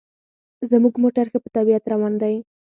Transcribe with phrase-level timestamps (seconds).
[0.69, 2.35] زموږ موټر ښه په طبیعت روان دی.